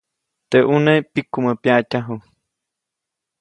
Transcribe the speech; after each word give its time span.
Teʼ 0.49 0.65
ʼune 0.67 0.93
pikumä 1.13 1.51
pyaʼtyaju. 1.61 2.15